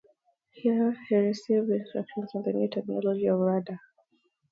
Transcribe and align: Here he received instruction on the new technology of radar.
Here 0.49 0.97
he 1.07 1.15
received 1.15 1.69
instruction 1.69 2.25
on 2.33 2.41
the 2.41 2.53
new 2.53 2.67
technology 2.67 3.27
of 3.27 3.37
radar. 3.37 3.77